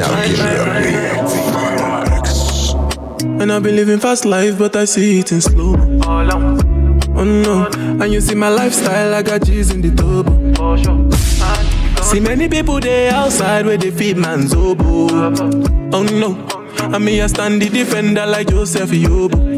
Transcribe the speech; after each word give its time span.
Now 0.00 0.26
give 0.26 0.38
me 0.38 0.56
a 0.56 0.64
beat. 0.82 0.96
And 3.42 3.52
I've 3.52 3.62
been 3.62 3.76
living 3.76 4.00
fast 4.00 4.24
life, 4.24 4.58
but 4.58 4.74
I 4.76 4.84
see 4.86 5.20
it 5.20 5.30
in 5.32 5.40
slow. 5.40 5.74
Oh 7.12 7.24
no, 7.24 7.66
and 8.02 8.12
you 8.12 8.20
see 8.20 8.34
my 8.34 8.48
lifestyle, 8.48 9.14
I 9.14 9.22
got 9.22 9.42
G's 9.44 9.70
in 9.70 9.82
the 9.82 9.90
turbo. 9.90 10.30
See 12.02 12.20
many 12.20 12.48
people 12.48 12.80
there 12.80 13.12
outside 13.12 13.66
where 13.66 13.76
they 13.76 13.90
feed 13.90 14.16
man's 14.16 14.54
oboe. 14.54 15.08
Oh 15.92 16.02
no, 16.02 16.34
I 16.78 16.98
mean 16.98 17.20
I 17.20 17.26
stand 17.26 17.60
the 17.60 17.68
defender 17.68 18.24
like 18.24 18.48
Joseph 18.48 18.90
Yobo. 18.90 19.49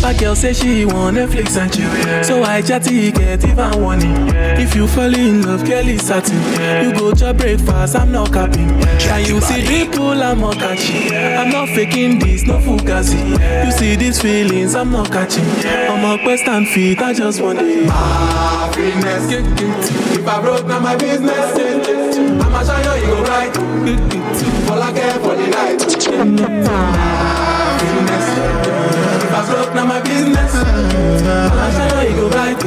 My 0.00 0.14
girl 0.14 0.34
say 0.36 0.52
she 0.54 0.84
want 0.84 1.16
Netflix 1.16 1.56
and 1.60 1.72
chill, 1.72 1.90
so 2.24 2.42
I 2.42 2.62
chatty 2.62 3.10
get 3.12 3.44
even 3.44 3.82
warning. 3.82 4.28
If 4.34 4.74
you 4.74 4.86
fall 4.86 5.12
in 5.14 5.42
love, 5.42 5.64
Kelly 5.66 5.98
satin, 5.98 6.40
you 6.82 6.92
go 6.98 7.12
to 7.12 7.34
breakfast, 7.34 7.94
I'm 7.96 8.12
not 8.12 8.32
capping. 8.32 8.70
And 8.70 9.26
you 9.28 9.40
see 9.40 9.66
people, 9.66 10.22
I'm 10.22 10.40
not 10.40 10.54
catching. 10.56 11.12
I'm 11.14 11.50
not 11.50 11.68
faking 11.70 12.18
this, 12.20 12.44
no 12.44 12.58
fugazi. 12.58 13.38
You 13.66 13.72
see 13.72 13.96
these 13.96 14.20
feelings, 14.22 14.74
I'm 14.74 14.90
not 14.92 15.10
catching. 15.10 15.44
I'm 15.66 16.04
a 16.04 16.18
quest 16.22 16.46
and 16.46 16.66
feet, 16.68 17.00
I 17.00 17.12
just 17.12 17.40
want 17.40 17.58
it. 17.60 17.90
Happiness. 17.90 19.28
If 19.30 20.26
I 20.26 20.40
broke, 20.40 20.66
now 20.66 20.78
my 20.80 20.96
business. 20.96 21.56
I'ma 22.40 22.62
show 22.62 22.94
you, 22.94 23.00
you 23.00 23.06
go 23.08 23.22
right. 23.24 23.56
All 24.70 24.82
I 24.82 24.92
care 24.92 25.18
for 25.20 25.34
the 25.34 25.46
night. 25.48 25.80
If 29.38 29.50
I 29.50 29.54
broke, 29.54 29.74
now 29.74 29.86
my 29.86 30.00
business. 30.00 30.52
I'ma 30.52 31.70
show 31.70 32.00
you, 32.02 32.16
go 32.16 32.28
right. 32.30 32.64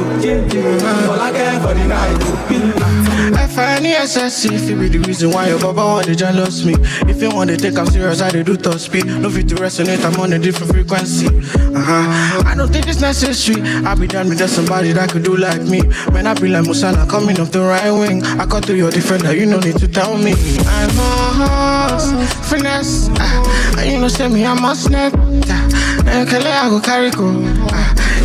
All 1.06 1.20
I 1.20 1.30
care 1.30 1.60
for 1.60 1.74
the 1.74 1.84
night. 1.84 3.36
I 3.36 3.46
find 3.46 3.84
the 3.84 3.90
SS 3.90 4.46
if 4.46 4.70
it 4.70 4.76
be 4.76 4.88
the 4.88 5.00
reason 5.00 5.32
why 5.32 5.48
your 5.48 5.58
baba 5.58 5.84
want 5.84 6.06
to 6.06 6.14
jealous 6.14 6.64
me. 6.64 6.74
If 7.10 7.20
you 7.20 7.28
want 7.28 7.50
to 7.50 7.58
take 7.58 7.76
I'm 7.76 7.84
serious, 7.86 8.22
I 8.22 8.30
do 8.30 8.56
top 8.56 8.78
speed. 8.78 9.04
No 9.04 9.28
fit 9.28 9.50
to 9.50 9.56
resonate, 9.56 10.02
I'm 10.02 10.18
on 10.18 10.32
a 10.32 10.38
different 10.38 10.72
frequency. 10.72 11.26
Uh-huh. 11.26 12.42
I 12.46 12.54
don't 12.56 12.72
think 12.72 12.88
it's 12.88 13.02
necessary. 13.02 13.60
I 13.84 13.94
be 13.94 14.06
done 14.06 14.30
with 14.30 14.38
just 14.38 14.54
somebody 14.54 14.92
that 14.92 15.10
could 15.10 15.24
do 15.24 15.36
like 15.36 15.60
me. 15.62 15.82
When 16.12 16.26
I 16.26 16.32
be 16.32 16.48
like 16.48 16.64
Musala 16.64 17.06
coming 17.06 17.38
off 17.38 17.52
the 17.52 17.60
right 17.60 17.90
wing, 17.90 18.24
I 18.24 18.46
cut 18.46 18.64
to 18.64 18.74
your 18.74 18.90
defender, 18.90 19.36
you 19.36 19.44
no 19.44 19.60
need 19.60 19.76
to 19.76 19.88
tell 19.88 20.16
me. 20.16 20.32
I'm 20.66 20.90
a 20.98 21.90
horse, 21.90 22.48
finesse. 22.48 23.10
Uh, 23.10 23.82
you 23.84 23.98
know, 24.00 24.08
say 24.08 24.28
me, 24.28 24.46
I'm 24.46 24.64
a 24.64 24.74
snap. 24.74 25.12
Uh, 25.14 26.24
okay, 26.26 26.40
I 26.62 26.68
go 26.68 26.78
carry 26.78 27.10
go. 27.10 27.26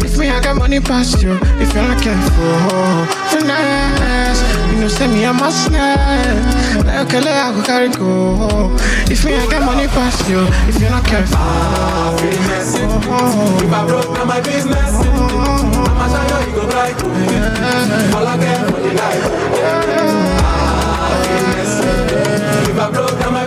If 0.05 0.15
me, 0.19 0.29
I 0.29 0.39
got 0.39 0.57
money 0.57 0.79
past 0.79 1.23
you. 1.23 1.39
If 1.57 1.73
you're 1.73 1.81
not 1.81 1.99
careful, 1.99 3.07
finesse. 3.33 4.43
You 4.69 4.81
know, 4.81 4.87
say 4.87 5.07
me, 5.07 5.25
a 5.25 5.33
snap. 5.49 6.77
Okay, 7.07 7.17
I 7.17 7.51
go 7.51 7.63
carry 7.65 7.89
go. 7.89 8.77
If 9.09 9.25
me, 9.25 9.33
I 9.33 9.47
got 9.49 9.65
money 9.65 9.87
past 9.87 10.29
you. 10.29 10.45
If 10.69 10.79
you're 10.79 10.91
not 10.91 11.03
careful, 11.03 11.35
Happiness. 11.35 12.75
If 12.77 13.73
I 13.73 13.87
broke, 13.87 14.13
now 14.13 14.25
my 14.25 14.39
business. 14.41 14.93
I'ma 14.93 16.05
show 16.29 16.39
you, 16.45 16.53
go 16.53 16.67
right. 16.77 16.93
All 18.13 18.27
I 18.27 18.37
care 18.37 18.69
for 18.69 18.81
the 18.85 18.93
night. 18.93 19.23
Happiness. 21.09 21.81
If 22.69 22.77
I 22.77 22.91
broke, 22.91 23.19
now 23.19 23.31
my 23.31 23.46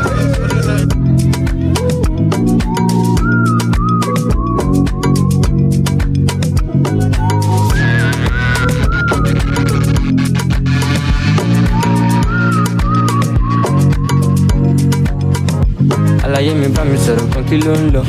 àlàyé 16.81 16.89
mi 16.89 16.89
bá 16.89 16.91
mi 16.91 16.97
sọ̀rọ̀ 16.97 17.27
kan 17.33 17.43
kí 17.49 17.57
ló 17.65 17.73
ń 17.81 17.91
lọ? 17.93 18.01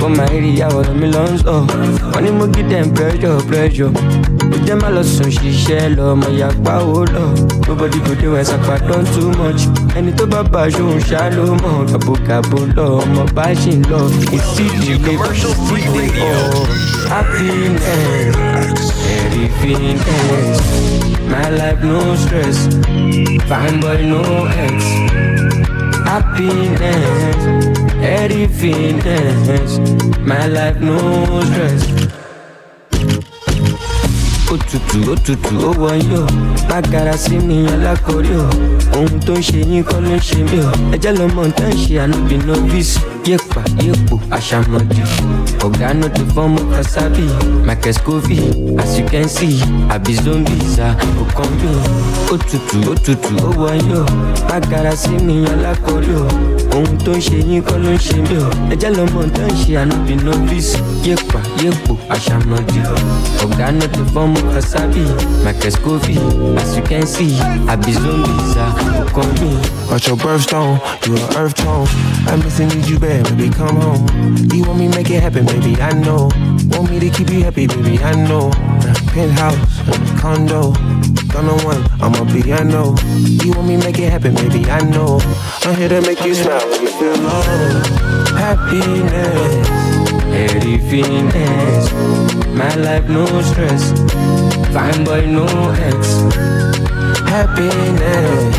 Wọ́n 0.00 0.12
máa 0.16 0.26
rí 0.42 0.50
ìyàwó 0.56 0.80
mi 1.00 1.06
lọ 1.14 1.22
ń 1.32 1.36
sọ. 1.44 1.54
Wọ́n 2.12 2.22
ní 2.24 2.30
mo 2.38 2.44
give 2.54 2.68
them 2.70 2.86
pressure 2.94 3.40
pressure. 3.48 3.90
Ó 4.54 4.56
jẹ́ 4.66 4.76
má 4.82 4.88
lọ 4.96 5.02
sùn 5.14 5.30
ṣiṣẹ́ 5.36 5.94
lọ 5.96 6.04
ọmọ 6.12 6.26
ìyàpá 6.36 6.74
ó 6.98 7.00
lọ. 7.14 7.24
Nobody 7.68 7.98
go 8.06 8.12
dey 8.20 8.30
wẹ̀sà 8.34 8.56
pàdán 8.66 9.02
too 9.12 9.28
much. 9.38 9.62
Ẹni 9.98 10.10
tó 10.18 10.24
bá 10.32 10.40
bá 10.52 10.60
aṣọ 10.66 10.82
òun 10.90 11.00
ṣá 11.10 11.20
ló 11.36 11.44
mọ̀. 11.62 11.76
Gàbogàbo 11.90 12.58
lọ 12.76 12.84
ọmọ 13.02 13.22
bá 13.36 13.46
ṣì 13.60 13.72
ń 13.80 13.82
ọ̀ 13.98 14.02
oh. 14.02 14.10
happiness 17.12 18.84
everythingness 19.18 20.58
my 21.30 21.46
life 21.58 21.82
no 21.90 21.98
stress. 22.22 22.58
Fine 23.48 23.76
boy 23.82 23.98
no 24.10 24.22
ex. 24.64 25.75
Happiness, 26.06 27.36
everythingness. 28.02 29.70
My 30.26 30.46
life 30.46 30.80
no 30.80 30.98
stress. 31.50 31.82
Òtútù 34.52 34.98
òtútù 35.12 35.54
ó 35.68 35.70
o, 36.20 36.26
má 36.68 36.78
gara 36.92 37.16
sí 37.18 37.36
mi 37.46 37.66
alákọ̀ọ́rí 37.74 38.34
o. 38.44 38.46
Ohun 38.96 39.20
tó 39.26 39.32
ń 39.34 39.42
ṣe 39.48 39.58
yín 39.70 39.82
kọ́ 39.88 39.98
ló 40.04 40.10
ń 40.16 40.20
ṣe 40.28 40.38
mí 40.48 40.58
o. 40.66 40.70
Ẹjẹ́ 40.94 41.12
lọmọ 41.18 41.42
tá 41.58 41.66
ń 41.66 41.74
ṣe 41.82 41.94
ànúbì 42.04 42.36
novice. 42.46 42.94
Yépa 43.26 43.60
yépo 43.84 44.14
àṣàmọ̀dì. 44.36 45.02
Ọ̀gá 45.66 45.88
náà 46.00 46.08
ti 46.14 46.22
fọ́mọ 46.34 46.60
Kasabi. 46.72 47.24
Michael 47.66 47.94
Scovey, 47.94 48.38
as 48.82 48.98
you 48.98 49.04
can 49.10 49.28
see, 49.28 49.58
àbí 49.94 50.12
zombies 50.24 50.78
à 50.78 50.88
òkan. 51.22 51.50
Òtútù 52.32 52.76
òtútù 52.92 53.32
ó 53.48 53.50
wọ̀nyí 53.60 53.94
o, 54.02 54.04
má 54.48 54.56
sí 55.02 55.10
mi 55.26 55.44
o. 56.14 56.26
Ohun 56.76 56.98
tó 57.04 57.12
ń 57.16 57.20
ṣe 57.26 57.38
yín 57.48 57.62
kọ́ 57.66 57.76
ló 57.82 57.90
ń 57.94 57.98
ṣe 57.98 58.16
mí 58.28 58.36
o. 58.38 58.48
Ẹjẹ́ 58.72 58.90
lọmọ 58.96 59.20
tá 59.34 59.42
ń 59.50 59.54
ṣe 59.62 59.72
ànúbì 59.82 60.14
novice. 60.24 60.78
Yépa 61.06 61.40
yépo 61.62 61.92
àṣàmọ̀dì. 62.14 62.80
Ọ̀gá 63.44 63.66
náà 63.78 63.88
ti 63.94 64.00
fọ́mọ 64.14 64.38
Kasabi. 64.54 65.02
Michael 65.44 65.72
Scovey, 65.72 66.18
as 66.60 66.76
you 66.76 66.82
can 66.88 67.06
see, 67.06 67.34
àbí 67.72 67.92
zombies 68.02 68.54
à 68.64 68.66
òkan 69.02 69.26
mi 69.40 69.50
o. 69.56 69.60
Got 69.90 70.06
your 70.08 70.16
birthstone, 70.16 70.78
you 71.06 71.14
an 71.14 71.36
earth 71.38 71.54
tone. 71.54 71.86
I 72.26 72.34
need 72.66 72.88
you 72.90 72.98
bad, 72.98 73.15
baby, 73.24 73.50
come 73.50 73.76
home. 73.76 74.06
You 74.52 74.64
want 74.64 74.78
me 74.78 74.88
make 74.88 75.10
it 75.10 75.22
happen, 75.22 75.46
baby, 75.46 75.80
I 75.80 75.92
know. 75.92 76.30
Want 76.70 76.90
me 76.90 76.98
to 77.00 77.10
keep 77.10 77.30
you 77.30 77.42
happy, 77.44 77.66
baby, 77.66 77.98
I 77.98 78.14
know. 78.26 78.50
Penthouse, 79.12 79.56
condo, 80.20 80.72
gonna 81.32 81.56
one, 81.64 81.82
I'm 82.00 82.14
a 82.14 82.24
piano. 82.32 82.94
You 83.16 83.52
want 83.52 83.68
me 83.68 83.76
make 83.76 83.98
it 83.98 84.10
happen, 84.10 84.34
baby, 84.34 84.70
I 84.70 84.80
know. 84.90 85.20
I'm 85.62 85.74
here 85.76 85.88
to 85.88 86.00
make 86.02 86.20
you 86.24 86.34
smile 86.34 86.68
when 86.68 86.82
you 86.82 86.90
feel 86.98 87.16
low. 87.16 87.42
Happiness, 88.36 89.68
everything 90.32 91.30
Everythingness, 91.30 92.54
my 92.54 92.74
life 92.76 93.08
no 93.08 93.24
stress. 93.42 93.92
Fine 94.72 95.04
boy 95.04 95.26
no 95.26 95.46
ex. 95.88 96.20
happiness. 97.28 98.56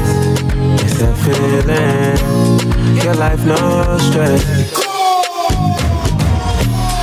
It's 0.83 0.97
that 0.99 1.15
feeling. 1.23 3.03
Your 3.03 3.15
life 3.15 3.43
no 3.45 3.57
stress. 4.07 4.43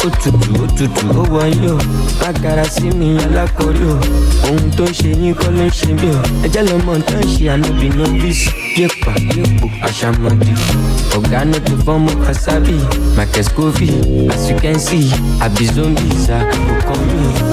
Òtútù 0.05 0.53
òtútù 0.65 1.07
ó 1.21 1.23
má 2.21 2.29
gara 2.43 2.65
sí 2.75 2.91
mi 2.99 3.17
o. 3.89 3.95
Ohun 4.45 4.71
tó 4.77 4.85
ń 4.85 4.93
ṣe 4.99 5.09
yín 5.21 5.33
kọ́ 5.41 5.51
ló 5.57 5.65
ń 5.65 5.71
ṣe 5.79 5.91
mí 6.01 6.09
o. 6.13 6.21
Ẹjẹ́ 6.47 6.63
lọmọ 6.69 6.93
tó 7.09 7.17
ń 7.17 7.25
ṣe 7.35 7.45
ànúbì 7.55 7.89
novice. 7.97 8.51
Yépa 8.77 9.13
yépo 9.37 9.67
àṣàmọ̀dì. 9.87 10.53
Ọ̀gá 11.17 11.41
náà 11.51 11.61
ti 11.67 11.73
fọ́mọ 11.85 12.13
Kasabi. 12.27 12.77
Michael 13.17 13.45
Scovey, 13.49 13.91
as 14.35 14.51
you 14.51 14.57
can 14.61 14.79
see, 14.87 15.09
àbí 15.45 15.65
zombies 15.75 16.29
o. 16.29 17.44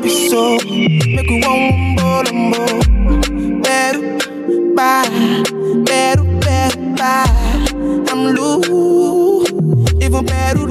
be 0.00 0.28
so. 0.28 0.58
Make 0.64 1.28
we 1.28 1.40
one. 1.42 1.94
Better. 3.62 4.02
Better, 5.84 6.24
better. 6.40 7.24
I'm 8.10 8.34
loose. 8.34 9.50
Even 10.02 10.26
better. 10.26 10.64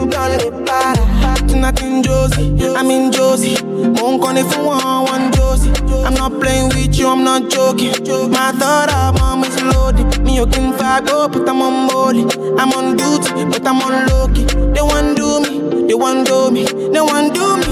Tonight 1.48 1.82
in 1.82 2.04
Josie, 2.04 2.56
I'm 2.76 2.90
in 2.92 3.12
Josie. 3.12 3.56
Won't 3.64 4.22
call 4.22 4.36
it 4.36 4.46
for 4.52 4.66
one, 4.66 5.04
one 5.06 5.32
Josie. 5.32 5.72
I'm 6.04 6.14
not 6.16 6.42
playing 6.42 6.70
with 6.70 6.98
you, 6.98 7.08
I'm 7.08 7.24
not 7.24 7.50
joking. 7.50 7.94
My 8.32 8.52
thought 8.52 8.92
of 8.92 9.20
mom 9.20 9.44
is 9.44 9.62
loaded. 9.64 10.22
Me, 10.24 10.36
you 10.36 10.46
can 10.48 10.74
up, 10.74 11.06
oh, 11.10 11.30
but 11.30 11.48
I'm 11.48 11.62
on 11.62 11.88
molly. 11.88 12.26
I'm 12.60 12.74
on 12.74 12.98
duty, 12.98 13.46
but 13.46 13.66
I'm 13.66 13.82
on 13.82 14.08
low. 14.08 14.28
They 14.74 14.82
want 14.82 15.16
do 15.16 15.40
me, 15.40 15.88
they 15.88 15.94
want 15.94 16.28
do 16.28 16.52
me, 16.52 16.66
they 16.66 17.02
want 17.02 17.34
do 17.34 17.58
me, 17.58 17.63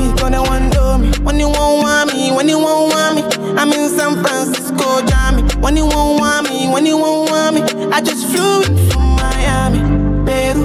you 1.41 1.49
won't 1.49 1.81
want 1.81 2.13
me, 2.13 2.31
when 2.31 2.47
you 2.47 2.59
won't 2.59 2.93
want 2.93 3.15
me, 3.15 3.23
I'm 3.59 3.71
in 3.73 3.89
San 3.89 4.13
Francisco, 4.23 5.01
Jammy. 5.07 5.41
When 5.63 5.75
you 5.75 5.87
won't 5.87 6.19
want 6.19 6.47
me, 6.47 6.69
when 6.69 6.85
you 6.85 6.97
won't 6.97 7.31
want 7.31 7.55
me, 7.55 7.61
I 7.91 7.99
just 7.99 8.27
flew 8.27 8.61
in 8.61 8.77
from 8.91 9.15
Miami. 9.15 9.79
Peru, 10.23 10.63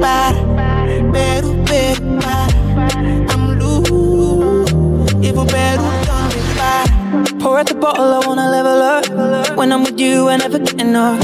para, 0.00 0.32
Peru, 1.12 1.50
Peru, 1.68 2.18
para. 2.20 2.48
I'm 3.32 3.58
loose, 3.58 5.12
even 5.26 5.46
Peru 5.46 5.84
done 6.08 6.28
me 6.32 6.40
para. 6.56 7.38
Pour 7.38 7.58
out 7.58 7.66
the 7.66 7.74
bottle, 7.74 8.10
I 8.14 8.26
wanna 8.26 8.48
level 8.50 8.80
up. 8.80 9.56
When 9.58 9.70
I'm 9.70 9.82
with 9.84 10.00
you, 10.00 10.28
I 10.28 10.38
never 10.38 10.58
get 10.58 10.80
enough. 10.80 11.22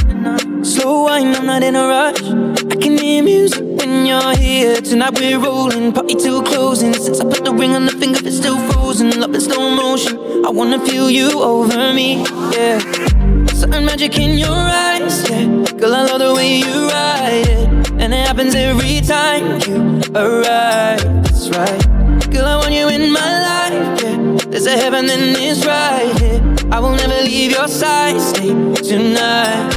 Slow 0.62 1.04
wine, 1.04 1.34
I'm 1.34 1.46
not 1.46 1.62
in 1.62 1.74
a 1.74 1.86
rush. 1.86 2.53
I 2.70 2.76
can 2.76 2.96
hear 2.96 3.22
music 3.22 3.62
when 3.62 4.06
you're 4.06 4.36
here. 4.36 4.80
Tonight 4.80 5.18
we're 5.18 5.38
rolling, 5.38 5.92
party 5.92 6.14
till 6.14 6.42
closing. 6.42 6.94
Since 6.94 7.20
I 7.20 7.24
put 7.24 7.44
the 7.44 7.52
ring 7.52 7.72
on 7.72 7.84
the 7.84 7.92
finger, 7.92 8.20
it's 8.22 8.36
still 8.36 8.58
frozen. 8.70 9.20
Love 9.20 9.34
in 9.34 9.40
slow 9.40 9.70
motion. 9.70 10.44
I 10.46 10.50
wanna 10.50 10.78
feel 10.86 11.10
you 11.10 11.42
over 11.42 11.92
me, 11.92 12.22
yeah. 12.52 12.78
Certain 13.48 13.84
magic 13.84 14.18
in 14.18 14.38
your 14.38 14.50
eyes, 14.50 15.28
yeah. 15.28 15.44
Girl, 15.78 15.94
I 15.94 16.02
love 16.04 16.20
the 16.20 16.34
way 16.34 16.58
you 16.58 16.88
ride 16.88 17.46
it. 17.46 17.90
And 18.00 18.14
it 18.14 18.26
happens 18.26 18.54
every 18.54 19.00
time 19.00 19.60
you 19.66 20.00
arrive, 20.14 21.02
that's 21.22 21.50
right. 21.50 22.30
Girl, 22.30 22.46
I 22.46 22.56
want 22.56 22.72
you 22.72 22.88
in 22.88 23.12
my 23.12 23.32
life, 23.48 24.02
yeah. 24.02 24.36
There's 24.50 24.66
a 24.66 24.76
heaven 24.76 25.10
and 25.10 25.36
it's 25.36 25.66
right 25.66 26.12
here. 26.18 26.40
I 26.72 26.80
will 26.80 26.96
never 26.96 27.20
leave 27.22 27.52
your 27.52 27.68
side. 27.68 28.20
Stay 28.20 28.48
tonight, 28.82 29.76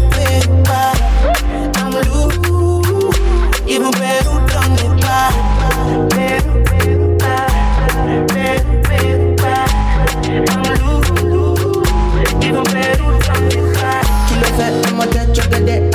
fat, 15.35 15.51
I'm 15.53 15.69
a 15.69 15.90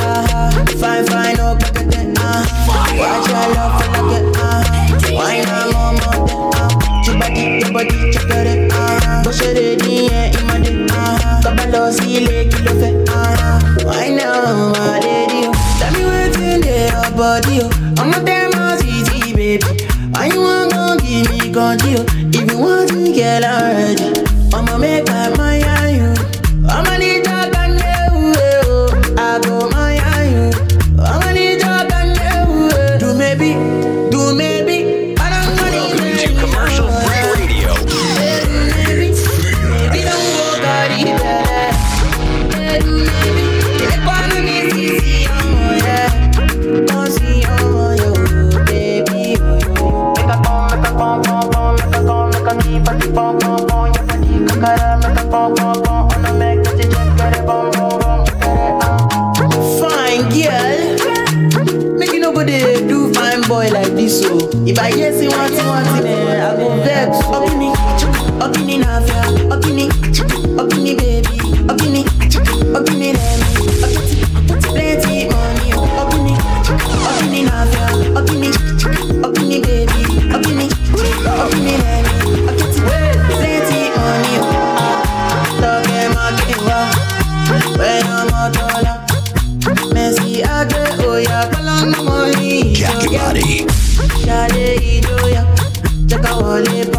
Chaka 96.09 96.37
wale 96.37 96.85
patata. 96.87 96.96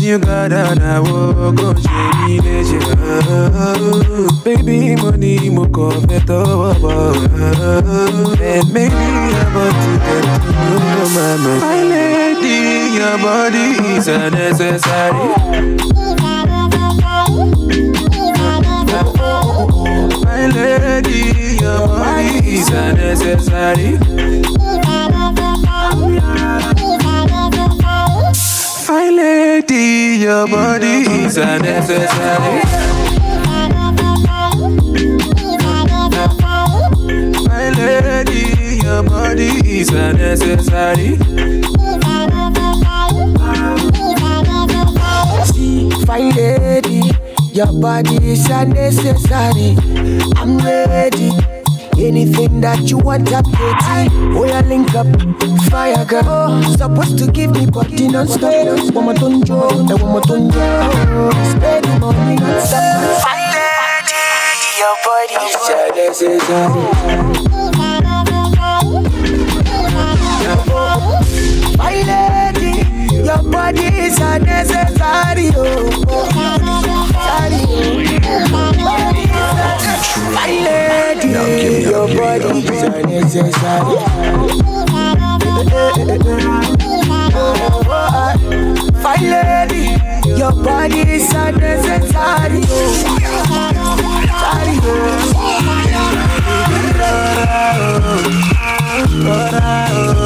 You 0.00 0.18
gather 0.18 1.00
wo 1.04 1.52
go 1.52 1.68
ṣe 1.74 2.00
mí 2.24 2.34
léṣe. 2.44 2.78
baby 4.44 4.78
mo 5.00 5.10
ní 5.22 5.32
mo 5.56 5.64
kàn 5.74 5.96
fẹ́ 6.08 6.20
tọwọ́ 6.28 6.72
bọ̀ 6.82 6.96
and 8.52 8.66
maybe 8.74 9.06
about 9.42 9.74
to 9.82 9.92
get 10.04 10.24
to 10.42 10.50
know 10.58 11.06
my 11.14 11.32
my 11.62 11.80
lady. 11.92 12.58
your 12.98 13.16
body 13.24 13.66
is 13.96 14.08
a 14.08 14.18
a 31.36 31.58
necessary. 31.58 32.62
My 37.46 37.70
lady, 37.70 38.82
your 38.82 39.02
body 39.02 39.80
is 39.80 39.90
a 39.90 40.12
necessary. 40.12 41.16
Fine 46.06 46.30
lady, 46.34 47.10
your 47.52 47.72
body 47.80 48.16
is 48.32 48.50
unnecessary. 48.50 49.76
I'm 50.36 50.58
ready. 50.58 51.51
Anything 52.02 52.60
that 52.62 52.90
you 52.90 52.98
want, 52.98 53.32
I'm 53.32 53.44
ready. 53.52 54.10
Oh, 54.36 54.44
yeah, 54.44 54.60
link 54.62 54.92
up, 54.94 55.06
fire 55.70 56.04
girl. 56.04 56.60
Supposed 56.76 57.16
to 57.18 57.30
give 57.30 57.52
me 57.52 57.66
body 57.66 58.08
non-stop. 58.08 58.50
One 58.92 59.04
more 59.04 59.14
tonjo, 59.14 59.70
and 59.70 60.02
one 60.02 60.10
more 60.10 60.20
tonjo. 60.20 61.32
Spend 61.52 61.84
the 61.84 61.98
money 62.00 62.36
non-stop. 62.36 63.22
Your 64.82 64.96
body 65.06 65.36
is 65.46 65.68
unnecessary. 65.70 66.82
My 71.78 71.94
lady, 72.02 72.82
your 73.24 73.42
body 73.48 73.86
is 73.86 74.18
unnecessary. 74.18 75.50
Oh, 75.54 75.90
Sorry, 77.12 77.62
oh. 78.24 78.71
Lady, 80.62 81.88
your 81.88 82.06
body 82.08 82.58
is 82.58 82.82
unnecessary. 82.82 83.96
My 89.02 89.16
lady, 89.20 89.84
your 90.38 90.52
body 90.52 91.00
is 91.00 91.32
unnecessary. 91.32 92.62
Oh. 92.64 93.22
Sorry, 94.42 94.76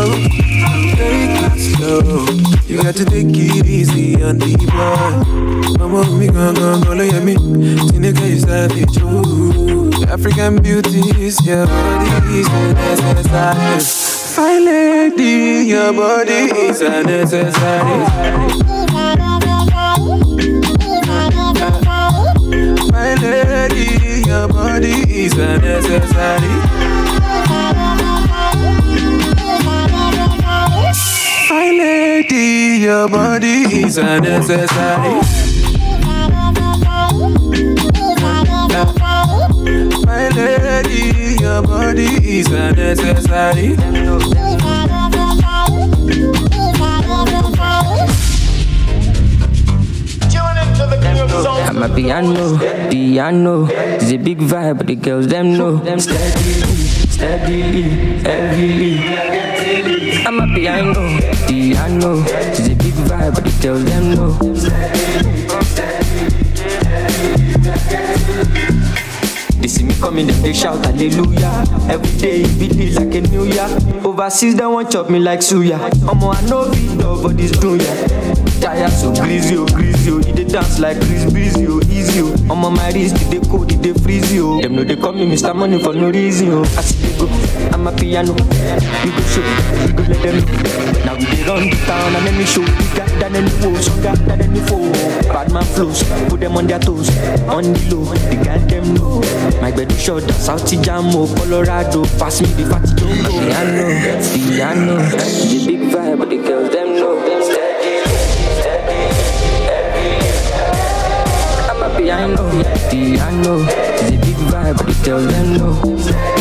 Take 0.06 0.45
You 1.78 2.83
got 2.83 2.95
to 2.97 3.04
take 3.04 3.26
it 3.28 3.66
easy 3.66 4.23
on 4.23 4.38
the 4.38 4.56
boy. 4.56 5.78
Mama, 5.78 6.11
me 6.18 6.28
gon' 6.28 6.54
gon' 6.54 6.80
go 6.80 6.95
look 6.95 7.12
at 7.12 7.23
me. 7.23 7.35
Tineke 7.37 8.23
is 8.23 8.42
savage, 8.42 8.97
ooh. 9.02 9.92
African 10.09 10.62
beauty 10.62 11.00
is 11.23 11.45
your 11.45 11.66
body 11.66 12.40
is 12.40 12.49
a 12.49 12.73
necessary. 12.73 13.80
Fine 14.35 14.64
lady, 14.64 15.68
your 15.68 15.92
body 15.92 16.49
is 16.64 16.80
a 16.80 17.02
necessary. 17.02 17.99
My 22.90 23.14
lady, 23.21 24.26
your 24.26 24.49
body 24.49 25.04
is 25.12 25.35
a 25.35 25.59
necessary. 25.59 26.85
Lady, 32.16 32.82
your 32.82 33.08
body 33.08 33.85
is 33.85 33.99
a 33.99 34.20
necessary. 34.20 35.20
My 40.06 40.28
lady, 40.30 41.42
your 41.42 41.62
body 41.62 42.08
is 42.38 42.49
a 42.49 42.73
necessary. 42.73 43.76
I'm 51.68 51.82
a 51.82 51.94
piano, 51.94 52.58
piano. 52.90 53.66
It's 53.68 54.11
a 54.11 54.16
big 54.16 54.38
vibe, 54.38 54.78
but 54.78 54.87
the 54.87 54.94
girls 54.96 55.26
them 55.26 55.58
know. 55.58 55.78
Steadily, 55.78 56.00
steadily, 56.00 56.65
heavily. 57.18 57.85
I'm 60.26 60.40
a 60.40 60.46
piano, 60.54 61.18
piano. 61.46 62.23
It's 62.26 62.61
a 62.61 62.75
big 62.75 62.94
vibe, 63.08 63.35
but 63.35 63.44
the 63.44 63.50
girls 63.62 63.85
them 63.85 64.14
know. 64.14 64.32
They 69.61 69.68
see 69.68 69.85
me 69.85 69.94
coming, 69.94 70.26
then 70.26 70.42
they 70.42 70.52
shout 70.52 70.85
hallelujah. 70.85 71.64
Every 71.88 72.18
day 72.18 72.42
it 72.42 72.58
be 72.58 72.90
like 72.92 73.14
a 73.14 73.20
new 73.23 73.44
year. 73.44 73.68
Overseas, 74.04 74.56
they 74.56 74.66
want 74.66 74.90
chop 74.90 75.11
me 75.11 75.18
like 75.18 75.40
suya. 75.40 75.78
Omo, 76.06 76.35
I 76.35 76.40
know 76.49 76.70
beat 76.70 76.99
but 77.23 77.37
this 77.37 77.52
do 77.52 77.76
ya. 77.76 78.25
Tire 78.66 78.90
so 78.90 79.14
greasy, 79.14 79.56
oh, 79.56 79.66
greasy, 79.66 80.11
oh. 80.11 80.18
Dey 80.20 80.42
dance 80.44 80.80
like 80.80 80.99
Chris 80.99 81.30
Breezy, 81.30 81.66
oh, 81.68 81.80
easy, 81.88 82.20
oh. 82.20 82.35
Omo, 82.50 82.75
my 82.75 82.90
wrist, 82.90 83.14
they 83.30 83.38
cold, 83.46 83.70
they 83.70 83.94
freeze, 83.94 84.32
oh. 84.42 84.61
Them 84.61 84.75
know 84.75 84.82
they 84.82 84.96
call 84.96 85.12
me 85.12 85.25
Mr. 85.25 85.54
Money 85.54 85.78
for 85.78 85.94
no 85.94 86.11
reason, 86.11 86.49
oh. 86.50 86.62
I 86.76 86.82
see 86.82 86.99
they 87.06 87.14
go, 87.18 87.26
I'm 87.73 87.87
a 87.87 87.92
piano. 87.92 88.32
We 88.35 89.11
go 89.14 89.23
show, 89.30 89.46
we 89.87 89.92
go 89.94 90.02
let 90.11 90.18
them 90.18 90.37
know. 90.42 91.04
Now 91.06 91.14
we 91.14 91.26
dey 91.30 91.44
run 91.46 91.70
the 91.70 91.76
town 91.87 92.16
and 92.16 92.26
any 92.26 92.44
show 92.44 92.64
bigger 92.66 93.06
than 93.23 93.37
any 93.37 93.50
foe, 93.62 93.75
stronger 93.78 94.16
than 94.26 94.40
any 94.42 94.61
foe. 94.66 94.90
Bad 95.30 95.52
man 95.52 95.62
flows, 95.64 96.02
put 96.28 96.40
them 96.40 96.56
on 96.56 96.66
their 96.66 96.80
toes, 96.80 97.08
on 97.46 97.62
the 97.62 97.94
low, 97.94 98.04
the 98.04 98.37
guy 98.44 98.58
them 98.66 98.94
know. 98.94 99.20
My 99.62 99.70
bed 99.70 99.92
is 99.92 100.02
short, 100.02 100.25
South 100.35 100.66
Jamo, 100.66 101.14
oh. 101.30 101.35
Colorado, 101.38 102.04
pass 102.18 102.40
me 102.40 102.49
the 102.58 102.66
fatty 102.68 102.90
jumbo. 102.99 103.30
Piano, 103.30 103.87
piano, 104.50 104.96
the 104.99 105.62
big 105.66 105.80
vibe, 105.94 106.18
but 106.18 106.30
the 106.30 106.38
girls 106.38 106.73
them 106.73 106.85
I'm 112.18 112.32
a 112.32 112.64
piano, 112.88 112.88
piano, 112.90 113.58
the 114.08 114.16
big 114.25 114.37
vibe, 114.49 114.78
but 114.78 114.87
the 114.87 115.02
girls 115.04 115.26
them 115.26 115.52
know. 115.58 116.35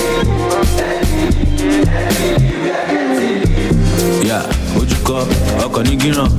Ojúkọ 5.05 5.19
ọkọ̀ 5.65 5.83
ní 5.83 5.95
gíràn 6.01 6.29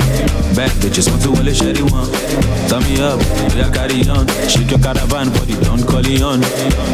bad 0.56 0.70
bitches 0.80 1.06
wọ́n 1.10 1.20
ti 1.22 1.28
wọlé 1.28 1.52
ṣẹ́rí 1.58 1.82
wọn. 1.92 2.06
Turn 2.68 2.82
me 2.84 2.98
up, 3.00 3.20
oya 3.54 3.68
carry 3.70 4.00
on. 4.10 4.26
Shake 4.48 4.70
your 4.70 4.80
caravan 4.80 5.28
the 5.30 5.54
don 5.64 5.80
calling 5.84 6.22
on. 6.22 6.40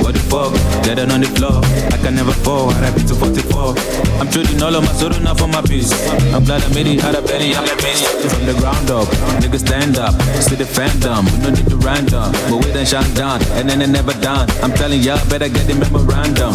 What 0.03 0.13
the 0.15 0.21
fuck, 0.31 0.53
dead 0.85 0.99
on 0.99 1.21
the 1.21 1.29
floor. 1.37 1.63
I 1.95 1.97
can 2.03 2.15
never 2.15 2.33
fall, 2.45 2.69
RIP 2.83 3.07
to 3.09 3.15
44. 3.15 3.75
I'm 4.21 4.29
trading 4.31 4.63
all 4.63 4.75
of 4.75 4.85
my 4.85 4.93
sorrow 4.93 5.19
now 5.19 5.35
for 5.35 5.49
my 5.49 5.63
peace. 5.63 5.93
I'm 6.35 6.45
glad 6.45 6.63
I 6.63 6.69
made 6.75 6.89
it, 6.89 7.01
had 7.01 7.15
a 7.15 7.23
penny, 7.23 7.55
I'm 7.57 7.65
a 7.65 7.77
penny. 7.85 8.05
From 8.33 8.45
the 8.45 8.55
ground 8.61 8.91
up, 8.91 9.09
niggas 9.41 9.61
stand 9.67 9.97
up, 9.97 10.15
see 10.45 10.57
the 10.57 10.65
fandom. 10.65 11.25
We 11.33 11.39
no 11.43 11.51
need 11.57 11.69
to 11.71 11.77
random, 11.77 12.33
but 12.51 12.57
we 12.63 12.69
done 12.73 12.85
shine 12.85 13.15
down, 13.15 13.41
and 13.57 13.65
then 13.69 13.79
they 13.79 13.87
never 13.87 14.13
done. 14.21 14.47
I'm 14.63 14.73
telling 14.73 15.01
y'all, 15.01 15.25
better 15.31 15.49
get 15.49 15.67
the 15.67 15.75
memorandum. 15.75 16.55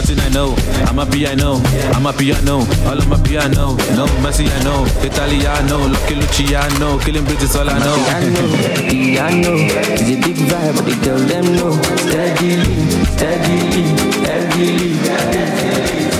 One 0.00 0.18
I 0.20 0.28
know, 0.30 0.56
I'm 0.86 0.98
a 0.98 1.04
piano, 1.04 1.60
I'm 1.92 2.06
a 2.06 2.12
piano, 2.12 2.64
all 2.88 2.96
of 2.96 3.06
my 3.06 3.20
piano. 3.22 3.76
No 3.94 4.06
Messi, 4.24 4.48
I 4.48 4.62
know, 4.64 4.86
Italiano, 5.04 5.88
Lucky 5.88 6.14
Luciano, 6.14 6.98
killing 7.00 7.24
bitches, 7.24 7.54
all 7.54 7.68
I 7.68 7.78
know. 7.78 7.96
Piano, 8.08 8.40
piano, 8.88 9.52
it's 9.92 10.08
a 10.08 10.16
big 10.16 10.38
vibe, 10.48 10.74
but 10.74 10.84
the 10.86 10.94
girls 11.04 11.26
them 11.26 11.44
know. 11.54 11.72
Steadily, 11.98 13.04
steadily, 13.12 13.84
heavily. 14.24 14.96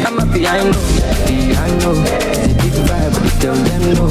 I'm 0.04 0.18
a 0.18 0.26
piano, 0.30 0.72
piano, 1.24 1.90
it's 2.04 2.52
a 2.52 2.54
big 2.60 2.76
vibe, 2.84 3.12
but 3.14 3.22
the 3.24 3.30
girls 3.40 3.62
them 3.64 3.82
know. 3.94 4.10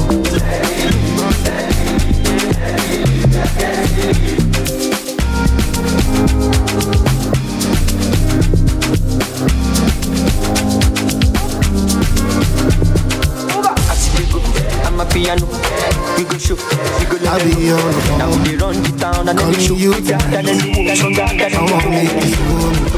I 6.72 7.09
piano. 15.20 15.46
We 16.16 16.24
go 16.24 16.38
show, 16.38 16.56
we 16.56 17.04
go 17.04 17.16
let 17.20 17.28
I 17.28 17.38
them 17.38 17.52
be 17.52 17.68
know. 17.68 17.76
on 17.76 17.92
the 17.92 18.00
phone. 18.00 18.18
Now 18.18 18.30
we 18.32 18.56
run 18.56 18.76
the 18.82 18.90
town 18.96 19.28
and 19.28 19.36
then 19.36 19.36
Calling 19.36 19.56
we 19.56 19.66
show 19.66 19.76
you 19.76 19.92
bigger 19.94 20.18
than 20.32 20.48
any 20.48 20.72
woman, 20.72 20.96
than 20.96 21.40
any 21.40 21.56
I 21.56 21.62
wanna 21.68 21.90
make 21.92 22.08
you 22.24 22.36
hold 22.48 22.72
me. 22.72 22.88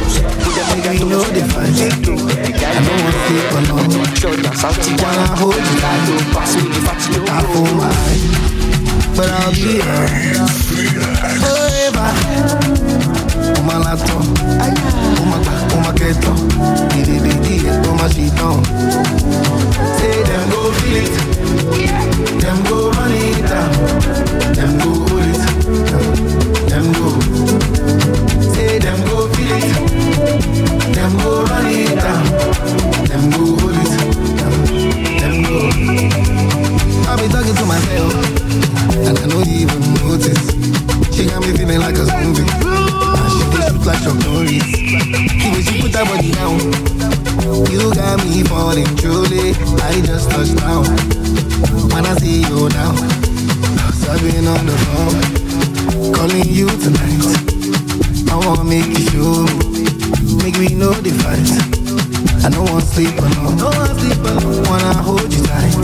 Know 1.03 1.25
the 1.25 1.43
fight. 1.53 1.75
I 1.75 1.99
don't 2.07 2.99
want 3.03 3.15
to 3.15 3.23
sleep 3.27 3.53
alone. 3.59 3.91
Short 4.15 4.39
and 4.39 4.57
salty 4.57 4.93
When 5.03 5.19
I 5.19 5.35
hold 5.37 5.57
you 5.57 5.77
tight, 5.83 6.03
Don't 6.07 6.27
pass 6.33 6.53
me 6.57 6.63
the 6.63 6.81
fatty 6.87 7.13
I 7.27 7.43
hold 7.51 7.75
my 7.77 7.91
eye. 7.91 8.21
But 9.17 9.29
I'll 9.31 9.53
be 9.53 9.83
here 9.83 10.47
forever 11.43 12.92
malato, 13.67 14.19
umaka, 15.23 15.53
umaketo, 15.77 16.33
didididi, 16.89 17.57
umashito. 17.91 18.63
Say 19.99 20.23
them 20.25 20.51
go 20.51 20.73
feel 20.73 20.97
it, 20.97 21.15
them 22.41 22.59
go 22.65 22.91
run 22.91 23.13
it 23.13 23.43
down, 23.49 23.71
them 24.55 24.79
go 24.79 24.91
hold 25.07 25.27
it, 25.31 25.43
them 26.69 26.93
go. 26.93 27.09
Say 28.53 28.79
them 28.79 29.01
go 29.05 29.29
feel 29.29 29.53
it, 29.57 30.95
them 30.95 31.13
go 31.19 31.45
run 31.45 31.67
it 31.67 31.95
down, 31.97 32.25
them 33.07 33.31
go 33.31 33.43
hold 33.61 33.77
it, 33.77 33.93
them 35.21 35.43
go. 35.43 35.57
I 37.09 37.17
be 37.17 37.29
talking 37.29 37.55
to 37.55 37.65
myself, 37.67 38.13
and 39.07 39.19
I 39.19 39.27
don't 39.29 39.47
even 39.49 39.81
notice. 40.07 40.53
She 41.15 41.27
got 41.27 41.41
me 41.43 41.53
feeling 41.57 41.81
like 41.81 41.95
a 41.97 42.05
zombie. 42.07 42.82
You 43.83 43.91
put 45.83 45.91
that 45.91 46.07
one 46.07 46.23
down. 46.39 46.55
You 47.67 47.91
got 47.91 48.23
me 48.23 48.45
falling 48.47 48.87
truly. 48.95 49.59
I 49.83 49.99
just 50.07 50.31
touched 50.31 50.55
down. 50.63 50.87
When 51.91 52.07
I 52.07 52.15
see 52.23 52.47
you 52.47 52.69
now, 52.79 52.95
I've 54.07 54.23
on 54.47 54.67
the 54.71 54.77
phone, 54.87 56.15
calling 56.15 56.47
you 56.47 56.71
tonight. 56.79 57.27
I 58.31 58.39
wanna 58.39 58.63
make 58.63 58.87
you 58.87 59.03
show 59.11 59.51
me, 59.75 59.91
make 60.39 60.59
me 60.63 60.79
know 60.79 60.95
the 60.95 61.11
fight. 61.19 61.43
I 62.45 62.51
don't 62.51 62.71
wanna 62.71 62.87
sleep 62.87 63.19
alone, 63.19 63.57
don't 63.59 63.75
wanna 63.75 63.99
sleep 63.99 64.23
alone. 64.23 64.63
Wanna 64.63 64.95
hold 65.03 65.27
you 65.35 65.43
tight, 65.43 65.75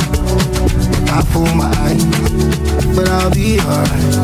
I 1.10 1.22
fool 1.32 1.50
my 1.58 1.66
eyes, 1.82 2.04
but 2.94 3.08
I'll 3.08 3.30
be 3.34 3.58
alright. 3.58 4.14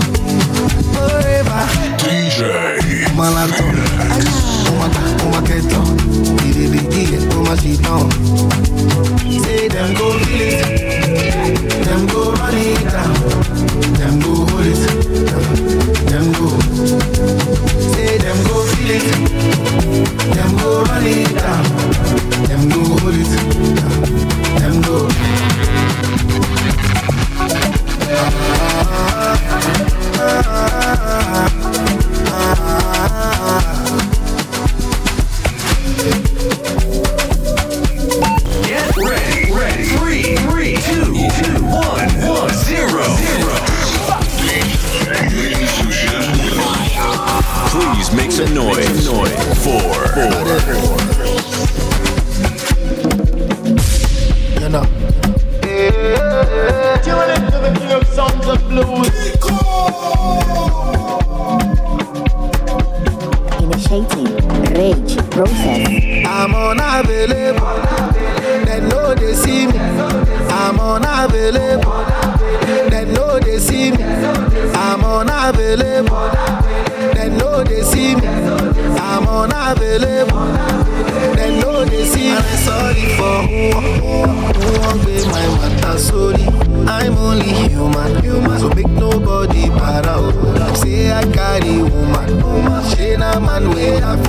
Forever. 0.95 1.66
DJ. 1.99 2.74
Malato, 3.14 3.62
uma 4.73 4.87
uma 5.28 5.42
keto, 5.42 5.80
didi 6.42 6.68
didi, 6.68 7.18
uma 7.37 7.56
shito. 7.56 8.44
Say 8.44 8.54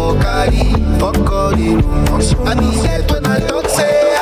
for 0.06 0.22
carry. 0.22 0.76
Dead 2.84 3.12
when 3.12 3.26
I 3.26 3.40
talk 3.40 3.68
say 3.68 4.15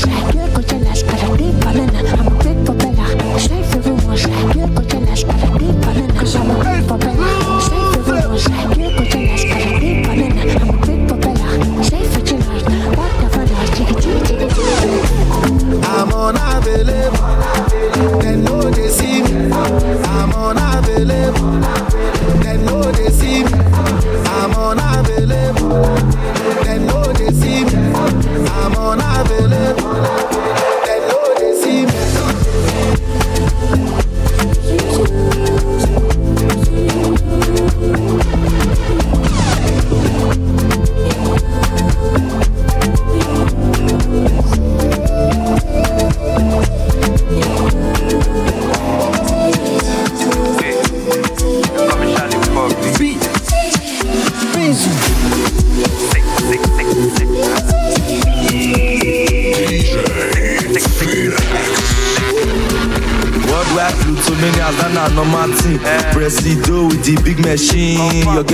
for 0.00 0.08
rumors, 0.08 0.32
good 0.32 0.43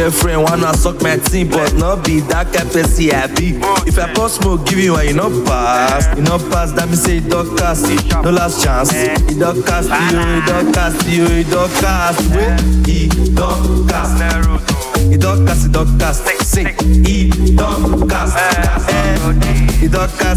girlfriend 0.01 0.43
wanna 0.45 0.73
suck 0.73 1.03
my 1.03 1.19
team, 1.19 1.49
but 1.51 1.75
not 1.75 2.03
be 2.07 2.21
that 2.21 2.51
kind 2.55 2.71
person 2.73 3.11
I. 3.13 3.61
If 3.87 3.99
I 3.99 4.11
pour 4.15 4.31
smoke, 4.31 4.65
give 4.65 4.79
you 4.79 4.93
one, 4.93 5.07
you 5.07 5.13
no 5.13 5.29
pass. 5.45 6.17
You 6.17 6.23
no 6.23 6.39
pass, 6.39 6.73
that 6.73 6.89
me 6.89 6.97
say 6.97 7.19
it 7.19 7.29
don't 7.29 7.55
cast. 7.59 7.85
No 8.25 8.31
last 8.31 8.65
chance. 8.65 8.93
It 8.95 9.39
don't 9.39 9.63
cast 9.63 9.89
you, 9.93 10.21
it 10.41 10.47
don't 10.49 10.73
cast 10.73 11.07
you, 11.07 11.25
it 11.27 11.51
don't 11.51 11.71
cast. 11.85 12.19
It 12.89 13.13
don't 13.37 13.89
cast. 13.89 14.17
It 15.13 15.21
don't 15.21 15.47
cast, 15.47 15.67
it 15.67 15.73
don't 15.73 15.99
cast. 15.99 16.27
It 16.27 17.61
don't 17.61 18.09
cast. 18.09 18.37
Eh, 18.89 19.21
It 19.83 19.93
don't 19.93 20.31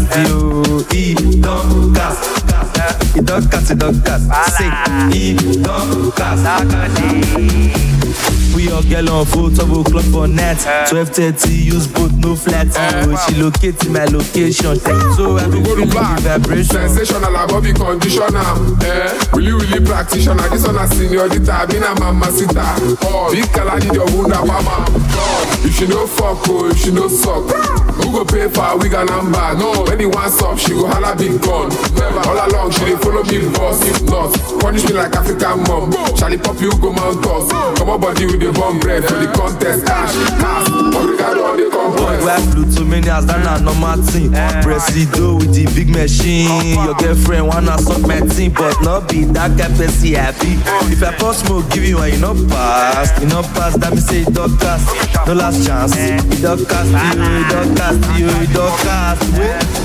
We 8.54 8.70
all 8.70 8.82
get 8.82 9.08
on 9.08 9.26
full 9.26 9.50
double 9.50 9.82
clock 9.84 10.04
for 10.06 10.28
net. 10.28 10.58
12:30, 10.88 11.46
eh. 11.46 11.74
use 11.74 11.86
both 11.86 12.12
no 12.12 12.36
flat. 12.36 12.68
Oh, 12.76 13.16
she 13.26 13.34
locate 13.34 13.88
my 13.90 14.04
location. 14.06 14.78
Eh. 14.78 15.14
So 15.16 15.36
I 15.38 15.46
be 15.48 15.62
feeling 15.62 15.88
the 15.88 15.94
back. 15.94 16.20
vibration. 16.20 16.64
Sensational, 16.64 17.36
I 17.36 17.46
body 17.46 17.72
conditioner. 17.72 18.46
Eh? 18.84 19.18
Really, 19.34 19.52
really 19.52 19.84
practitioner. 19.84 20.48
This 20.48 20.66
one 20.66 20.76
a 20.76 20.86
senior 20.88 21.28
been 21.28 21.82
a 21.82 21.98
mama 21.98 22.30
sita. 22.30 22.64
Oh, 23.02 23.30
big 23.32 23.50
kala 23.52 23.78
need 23.80 23.94
your 23.94 24.06
wound 24.06 24.30
mama. 24.30 24.86
God, 24.86 25.64
if 25.66 25.80
you 25.80 25.88
no 25.88 26.06
fuck, 26.06 26.48
oh, 26.48 26.70
if 26.70 26.86
you 26.86 26.92
no 26.92 27.08
suck. 27.08 27.83
Who 28.00 28.12
go 28.12 28.24
pay 28.24 28.48
for 28.48 28.76
wig 28.78 28.92
and 28.94 29.08
number? 29.08 29.54
No. 29.58 29.84
When 29.84 29.98
he 30.00 30.06
wants 30.06 30.40
up, 30.42 30.58
she 30.58 30.70
go 30.74 30.86
holla 30.86 31.14
big 31.16 31.40
gun. 31.42 31.68
Never 31.94 32.22
All 32.28 32.38
along, 32.50 32.70
she 32.72 32.84
dey 32.84 32.96
follow 32.96 33.22
me 33.24 33.48
boss. 33.54 33.80
If 33.86 34.02
not, 34.08 34.32
punish 34.60 34.84
me 34.88 34.94
like 34.94 35.14
African 35.14 35.62
mom. 35.68 35.92
Charlie 36.16 36.38
pop 36.38 36.60
you 36.60 36.70
go 36.80 36.92
mount 36.92 37.24
us. 37.26 37.50
Come 37.78 37.90
on, 37.90 38.00
body 38.00 38.26
with 38.26 38.40
the 38.40 38.52
bomb 38.52 38.80
bread 38.80 39.04
for 39.04 39.14
the 39.14 39.26
contest. 39.32 39.86
Cash, 39.86 40.14
cash, 40.40 40.68
obrigado 40.68 41.44
on 41.44 41.56
Boy. 41.92 42.16
I 42.24 42.40
flew 42.50 42.64
too 42.70 42.84
many 42.84 43.10
hours, 43.10 43.26
that 43.26 43.44
na 43.44 43.58
normal 43.58 44.00
thing. 44.02 44.30
Presido 44.64 45.38
with 45.38 45.52
the 45.54 45.66
big 45.74 45.88
machine. 45.88 46.48
Your 46.82 46.94
girlfriend 46.94 47.48
wanna 47.48 47.76
suck 47.78 48.00
my 48.06 48.20
team, 48.20 48.52
but 48.52 48.80
not 48.82 49.08
be 49.08 49.24
that 49.36 49.58
kind 49.58 49.76
person 49.76 50.14
happy. 50.14 50.56
If 50.90 51.02
I 51.02 51.12
pour 51.16 51.34
smoke, 51.34 51.68
give 51.70 51.84
you 51.84 51.98
and 52.00 52.14
you 52.14 52.20
not 52.20 52.36
pass, 52.48 53.12
you 53.20 53.28
not 53.28 53.44
pass. 53.54 53.76
That 53.76 53.92
me 53.92 54.00
say 54.00 54.22
it 54.22 54.32
don't 54.32 54.56
cast, 54.58 54.88
no 55.26 55.34
last 55.34 55.66
chance. 55.66 55.94
It 55.96 56.40
don't 56.40 56.64
cast 56.66 56.88
you, 56.90 56.96
it 57.20 57.48
don't 57.52 57.76
cast 57.76 58.00
you, 58.18 58.28
it 58.28 58.52
don't 58.56 58.76
cast. 58.80 59.22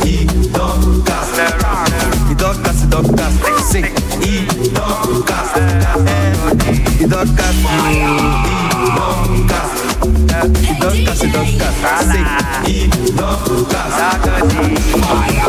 It 0.07 0.53
don't 0.53 1.05
cast. 1.05 1.35
It 2.31 2.37
don't 2.37 2.63
cast, 2.63 2.83
it 2.85 2.89
don't 2.89 3.17
cast. 3.17 3.35
Sing, 3.71 3.85
it 3.85 4.73
don't 4.73 5.27
cast. 5.27 5.57
Eh, 5.57 7.03
It 7.03 7.09
don't 7.09 7.35
cast 7.35 7.59
you, 7.59 7.75
it 7.75 7.89
don't 7.89 8.57
cast. 8.57 8.68
Maria, 10.39 10.73
dança, 10.75 11.15
se 11.15 11.27
dança, 11.27 11.71
fala. 11.81 12.13
E 12.67 12.89
nosso 13.11 13.65
casado 13.65 14.47
de 14.47 14.97
Maria. 14.97 15.43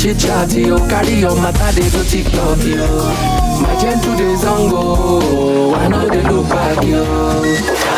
Chit 0.00 0.18
chat, 0.18 0.52
yo. 0.54 0.76
Oh, 0.76 0.88
carry 0.88 1.20
your 1.20 1.34
matter, 1.36 1.72
they 1.78 1.88
do 1.90 2.02
TikTok, 2.02 2.64
yo. 2.64 3.04
My 3.60 3.76
gentle 3.78 4.16
days 4.16 4.44
on 4.44 4.70
go. 4.70 5.74
I 5.74 5.88
know 5.88 6.08
they 6.08 6.22
look 6.22 6.48
back, 6.48 6.82
yo. 6.84 7.89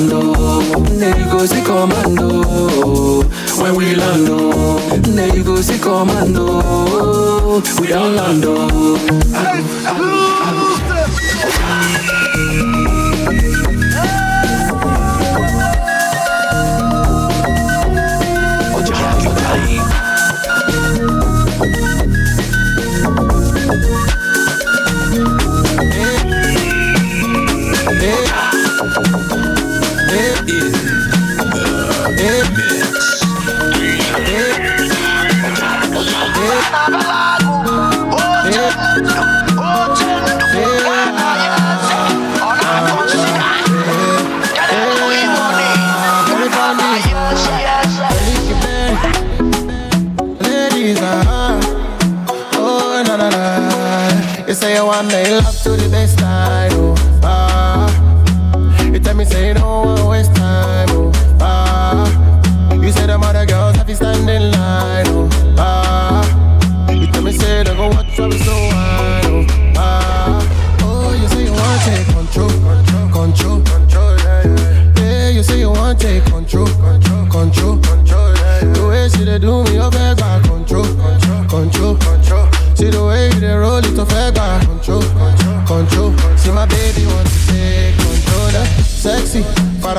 Oh, 0.00 0.84
there 0.90 1.18
you 1.18 1.24
go, 1.24 1.44
see 1.44 1.62
commando. 1.62 3.24
When 3.60 3.74
we 3.74 3.94
land, 3.96 4.28
oh, 4.30 4.96
there 5.02 5.34
you 5.34 5.42
go, 5.42 5.60
see 5.60 5.78
commando. 5.78 7.60
We 7.80 7.88
don't 7.88 8.14
land, 8.14 8.44
oh. 8.46 8.98
You 55.00 55.08
say 55.08 55.57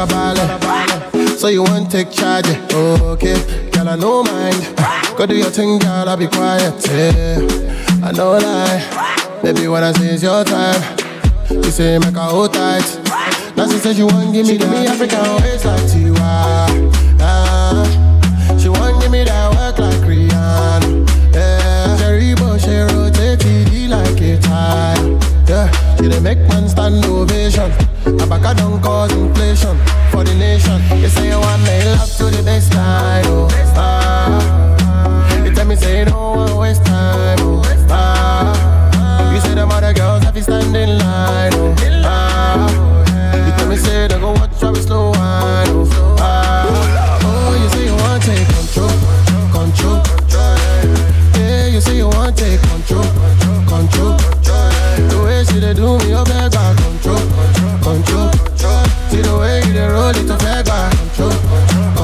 bala. 0.08 1.38
So 1.38 1.48
you 1.48 1.64
want 1.64 1.92
take 1.92 2.12
charge, 2.12 2.48
okay? 2.74 3.36
Girl, 3.72 3.90
I 3.90 3.96
know 3.96 4.24
mind. 4.24 4.60
Go 5.18 5.26
do 5.26 5.36
your 5.36 5.50
thing, 5.50 5.80
girl, 5.80 6.08
I'll 6.10 6.18
be 6.18 6.28
quiet. 6.28 6.74
Yeah. 6.88 7.40
I 8.04 8.12
know 8.12 8.38
lie. 8.38 9.40
Baby, 9.44 9.68
when 9.68 9.84
I 9.84 9.92
say 9.94 10.08
it's 10.14 10.24
your 10.24 10.44
time, 10.44 10.82
you 11.50 11.64
say 11.72 11.98
make 11.98 12.14
her 12.16 12.22
hold 12.22 12.54
tight. 12.54 12.84
Now 13.56 13.68
she 13.68 13.78
say 13.78 13.94
she 13.94 14.04
want 14.04 14.34
give 14.34 14.48
me 14.48 14.58
the 14.58 14.68
me 14.68 14.88
African 14.88 15.20
waist 15.44 15.66
like 15.66 15.82
Tiwa. 15.92 16.68
Ah, 17.22 18.58
she 18.60 18.70
want 18.70 19.02
give 19.02 19.12
me 19.12 19.24
that 19.24 19.52
work 19.56 19.80
like 19.80 20.00
Rihanna. 20.08 21.08
Yeah, 21.34 21.98
Cherry 22.00 22.36
Bush, 22.36 22.64
she 22.64 22.78
rotate 22.80 23.40
TD 23.40 23.90
like 23.90 24.22
a 24.22 24.38
tire. 24.40 25.18
Yeah, 25.48 25.96
she 25.98 26.08
dey 26.10 26.20
make 26.20 26.40
man 26.50 26.68
stand 26.70 27.04
ovation. 27.06 27.72
Abaka 28.20 28.56
don't 28.58 28.82
cause 28.82 29.12
inflation 29.14 29.78
for 30.12 30.24
the 30.24 30.34
nation. 30.36 30.82
You 31.02 31.08
say 31.10 31.30
you 31.30 31.40
want 31.40 31.62
my 31.62 31.84
love 31.86 32.10
to 32.18 32.26
the 32.26 32.44
best 32.44 32.72
time, 32.72 33.24
oh. 33.28 33.48
Ah. 33.76 35.44
You 35.44 35.54
tell 35.54 35.66
me 35.66 35.76
say 35.76 36.00
you 36.00 36.06
don't 36.06 36.56
waste 36.58 36.86
time, 36.86 37.38
oh. 37.42 37.62
Ah. 37.90 39.34
You 39.34 39.40
say 39.42 39.54
the 39.56 39.66
other 39.66 39.94
girls 39.94 40.24
have 40.24 40.36
you 40.36 40.44
standing 40.44 40.98
line, 41.00 41.54
oh. 41.56 41.99
lè 60.16 60.22
tó 60.30 60.36
fẹ́ 60.44 60.64
gbà 60.68 60.78
ọjọ́ 61.04 61.30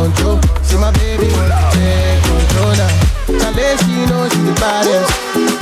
ọjọ́ 0.01 0.33
sí 0.67 0.75
my 0.81 0.89
baby 0.97 1.29
jẹ́ 1.73 2.19
kọ̀ńtọ́là 2.25 2.87
kàlẹ́ 3.41 3.77
sí 3.81 3.91
iná 4.03 4.17
sí 4.31 4.39
the 4.47 4.53
baddest. 4.61 5.11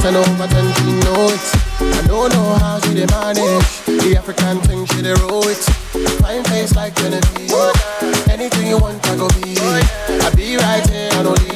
Ten 0.01 0.15
over 0.17 0.47
ten 0.53 0.67
she 0.75 0.91
know 1.03 1.29
it 1.35 1.45
I 1.97 2.01
don't 2.07 2.29
know 2.33 2.49
how 2.61 2.77
she 2.83 2.91
dey 2.97 3.05
manage. 3.13 3.67
The 4.03 4.17
African 4.19 4.57
thing 4.67 4.85
she 4.89 5.01
dey 5.01 5.13
roll 5.23 5.47
it 5.53 5.63
fine 6.21 6.43
face 6.49 6.75
like 6.75 6.93
Genevieve 6.99 7.53
anything 8.33 8.67
you 8.67 8.77
want 8.83 8.99
I 9.07 9.15
go 9.15 9.27
be. 9.39 9.55
I 10.25 10.29
be 10.35 10.57
right 10.57 10.85
here 10.89 11.09
I 11.19 11.23
don't 11.23 11.39
leave 11.43 11.52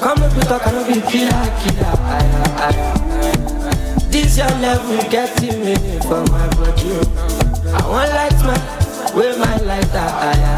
come 0.00 0.22
up 0.22 0.34
with 0.36 0.50
a 0.50 0.58
kind 0.58 0.76
of 0.76 0.86
killer, 1.10 1.46
killer. 1.60 1.94
This 4.10 4.36
your 4.38 4.48
level 4.60 4.98
getting 5.10 5.64
me 5.64 5.74
for 6.00 6.22
my 6.32 6.46
body. 6.56 7.00
I 7.72 7.82
want 7.88 8.10
light 8.12 8.38
man, 8.44 8.60
with 9.14 9.38
my 9.38 9.56
lighter. 9.58 10.10
Aya. 10.28 10.56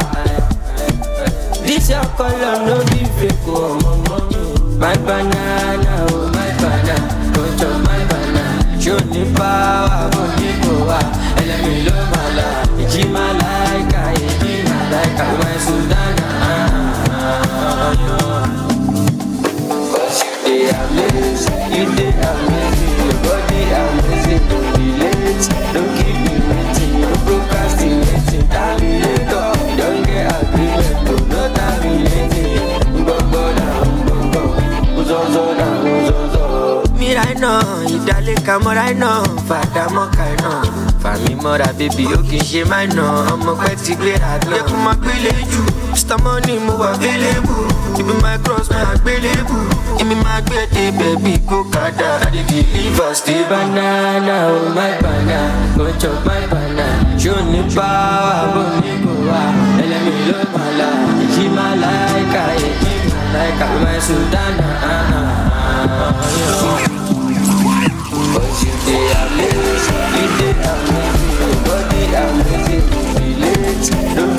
This 1.67 1.91
your 1.91 2.05
color, 2.17 2.65
no 2.67 2.77
be 2.91 3.05
fake, 3.19 3.47
oh. 3.47 3.79
My 4.79 4.95
banana, 4.97 6.07
oh, 6.11 6.31
my 6.33 6.51
banana. 6.61 6.97
Go 7.35 7.43
to 7.59 7.69
my 7.85 8.01
banana. 8.09 8.81
Show 8.81 8.99
me 9.11 9.23
power, 9.35 10.11
go 10.13 10.23
me 10.39 10.51
power. 10.63 11.03
Elemi 11.39 11.85
lo 11.87 11.97
mala, 12.13 12.47
iji 12.83 13.03
malaika, 13.05 14.03
iji 14.15 14.63
malaika. 14.69 15.25
My 15.41 15.57
Sudana, 15.65 16.27
ah, 16.41 17.07
ah, 17.11 17.45
ah, 17.51 17.79
Cause 17.89 18.01
you 18.01 18.58
dey 20.59 20.71
amazing, 20.75 21.99
your 23.07 23.17
body 23.23 23.61
amazing, 23.79 24.43
don't 24.51 24.69
be 24.75 24.87
late, 25.01 25.47
don't 25.75 25.91
keep 25.97 26.17
me 26.25 26.35
waiting, 26.49 26.95
don't 29.79 30.03
get 30.07 30.27
agreement, 30.35 30.97
no 31.07 31.15
no 31.31 31.41
terminating, 31.55 32.59
gbogbo 33.05 33.43
na 33.59 33.67
gbogbo, 34.03 34.43
uzozo 35.01 35.45
na 35.59 35.67
uzozo. 35.95 36.45
Mira 36.99 37.23
iná, 37.35 37.53
ìdálẹ́ka 37.95 38.55
mọ́ra 38.65 38.85
iná, 38.93 39.11
fàdà 39.49 39.85
mọ́ka 39.95 40.25
iná. 40.35 40.53
Fàmí 41.03 41.33
mọ́ra 41.43 41.69
bébí 41.79 42.05
ó 42.17 42.19
kì 42.29 42.37
í 42.43 42.47
ṣe 42.51 42.63
máa 42.71 42.87
ná, 42.97 43.05
ọmọ 43.33 43.53
pẹ́ 43.63 43.77
ti 43.85 43.93
gbéra 43.95 44.31
náà. 44.43 44.51
Lẹ́kùn 44.51 44.81
máa 44.87 44.97
gbélé 45.03 45.31
jù, 45.53 45.63
Mr. 45.93 46.19
Money 46.25 46.59
mo 46.67 46.73
wà 46.81 46.89
available. 46.95 47.78
Ibi 47.99 48.15
my 48.23 48.37
cross 48.45 48.69
máa 48.71 48.95
gbélébù. 49.03 49.59
Èmi 50.01 50.15
máa 50.25 50.41
gbé 50.47 50.61
dé 50.75 50.85
bẹ̀bí 50.99 51.33
kó 51.49 51.59
kàdá. 51.75 52.11
I 52.27 52.31
dey 52.31 52.45
deliver 52.49 53.15
stay 53.15 53.43
banana, 53.51 54.37
oh 54.55 54.69
my 54.77 54.93
banana, 55.03 55.41
go 55.77 55.85
chop 56.01 56.19
my 56.27 56.43
banana. 56.53 56.87
O 57.29 57.41
ní 57.53 57.61
power, 57.75 58.43
bó 58.55 58.63
ní 58.83 58.93
kò 59.05 59.13
wá? 59.29 59.43
Ẹlẹ́mi 59.83 60.13
ló 60.29 60.39
máa 60.55 60.71
la, 60.79 60.89
èjì 61.23 61.45
máa 61.57 61.75
láìka, 61.83 62.43
èjì 62.67 62.93
máa 63.11 63.27
láìka. 63.35 63.67
My 63.85 63.99
Sudana, 64.07 64.69
ah, 64.83 65.13
ah, 65.19 65.31
ah, 65.59 66.15
yeah. 66.39 66.89
Cause 68.33 68.63
you 68.65 68.75
dey 68.87 69.07
amazing, 69.23 70.05
you 70.17 70.29
dey 70.39 70.53
amazing, 70.71 71.39
your 71.41 71.55
body 71.67 72.03
amazing, 72.23 72.87
don't 74.17 74.38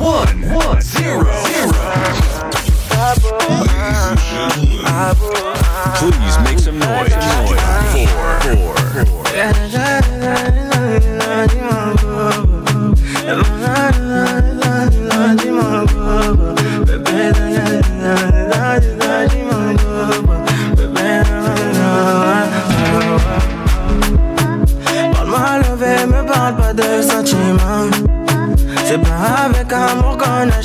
one, 0.00 0.40
one, 0.54 0.80
zero, 0.80 1.24
zero. 1.44 1.72
Please 5.96 6.38
make 6.42 6.58
some 6.58 6.78
noise. 6.78 7.12
Some 7.12 7.44
noise. 7.44 7.69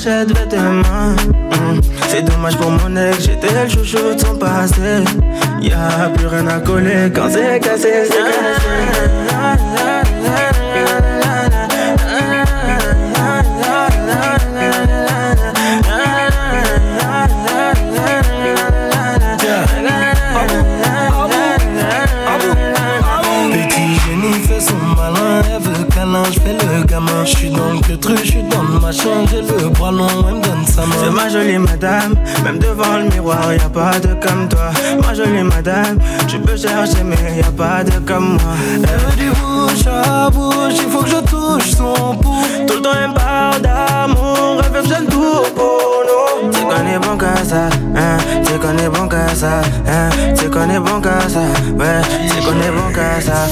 Mm. 0.06 1.82
C'est 2.08 2.22
dommage 2.22 2.56
pour 2.58 2.70
mon 2.70 2.96
ex, 2.96 3.26
j'étais 3.26 3.48
le 3.52 3.68
chouchou 3.68 4.14
de 4.14 4.20
son 4.20 4.36
passé. 4.36 5.04
Y'a 5.62 6.10
plus 6.16 6.28
rien 6.28 6.46
à 6.48 6.60
coller 6.60 7.12
quand 7.14 7.28
c'est 7.30 7.60
c'est 7.60 7.60
cassé. 7.60 8.10
je 27.26 27.36
suis 27.36 27.50
dans 27.50 27.74
le 27.74 27.98
truc, 27.98 28.20
je 28.24 28.32
suis 28.32 28.44
dans 28.44 28.64
ma 28.64 28.80
machin, 28.80 29.26
j'ai 29.30 29.42
le 29.42 29.70
bras 29.70 29.92
long, 29.92 30.08
elle 30.28 30.36
me 30.36 30.42
donne 30.42 30.66
sa 30.66 30.86
main. 30.86 30.96
C'est 31.04 31.10
ma 31.10 31.30
jolie 31.30 31.58
madame, 31.58 32.14
même 32.44 32.60
devant 32.60 32.98
le 32.98 33.10
miroir, 33.10 33.54
y 33.54 33.60
a 33.60 33.70
pas 33.70 34.00
de 34.00 34.14
comme 34.26 34.48
toi. 34.48 34.72
Ma 35.02 35.14
jolie 35.14 35.44
madame, 35.44 35.98
tu 36.28 36.38
peux 36.40 36.56
chercher, 36.56 37.04
mais 37.04 37.38
y 37.38 37.42
a 37.42 37.52
pas 37.52 37.84
de 37.84 37.98
comme 38.00 38.34
moi. 38.34 38.54
Elle 38.76 39.00
veut 39.00 39.16
du 39.18 39.30
bouche 39.30 39.88
à 39.88 40.30
bouche, 40.30 40.76
il 40.76 40.90
faut 40.92 41.04
que 41.04 41.10
je 41.10 41.22
touche 41.22 41.72
son 41.72 42.16
pouce. 42.16 42.48
Tout 42.68 42.76
le 42.76 42.82
temps, 42.82 42.90
elle 43.02 43.10
me 43.10 43.16
parle 43.16 43.62
d'amour, 43.62 44.62
elle 44.64 44.72
veut 44.72 44.82
que 44.84 44.88
je 44.88 45.02
le 45.02 45.08
oh 45.18 46.04
non. 46.08 46.52
Tu 46.52 46.62
connais 46.66 47.00
bon 47.00 47.18
qu'à 47.18 47.44
ça, 47.44 47.70
hein, 47.96 48.18
tu 48.46 48.60
connais 48.60 48.90
bon 48.90 49.08
qu'à 49.08 49.34
ça, 49.34 49.62
hein, 49.88 50.10
tu 50.38 50.50
connais 50.50 50.80
bon 50.80 51.02
qu'à 51.02 51.28
ça, 51.28 51.42
ouais, 51.80 52.02
tu 52.30 52.46
connais 52.46 52.70
bon 52.70 52.94
qu'à 52.94 53.20
ça. 53.20 53.48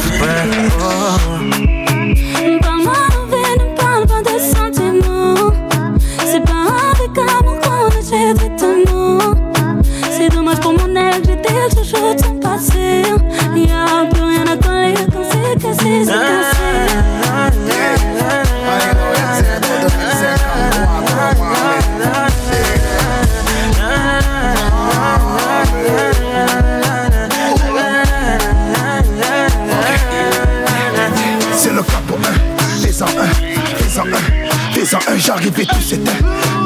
arrivé, 35.43 35.65
tout 35.65 35.81
s'éteint, 35.81 36.11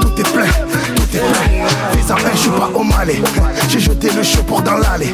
tout 0.01 0.19
est 0.19 0.31
plein, 0.31 0.45
tout 0.95 1.15
est 1.15 1.19
plein. 1.19 1.95
Désormais, 1.95 2.31
je 2.33 2.37
suis 2.37 2.49
pas 2.51 2.69
au 2.73 2.83
malais, 2.83 3.21
j'ai 3.69 3.79
jeté 3.79 4.09
le 4.11 4.21
chaud 4.21 4.43
pour 4.43 4.61
dans 4.61 4.77
l'allée. 4.77 5.11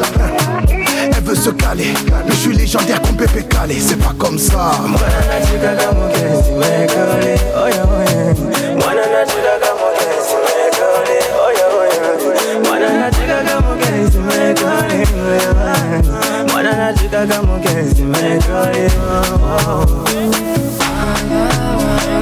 Elle 1.15 1.23
veut 1.23 1.35
se 1.35 1.49
caler, 1.51 1.93
mais 2.25 2.31
je 2.31 2.39
suis 2.39 2.55
légendaire 2.55 3.01
comme 3.01 3.15
Pépé 3.15 3.43
Calé, 3.43 3.79
c'est 3.79 3.97
pas 3.97 4.13
comme 4.17 4.37
ça. 4.37 4.71